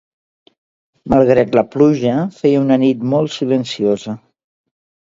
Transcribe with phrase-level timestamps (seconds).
[1.13, 4.19] Malgrat la pluja, feia una nit molt silenciosa.